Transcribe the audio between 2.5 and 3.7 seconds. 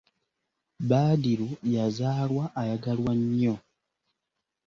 ayagalwa nnyo.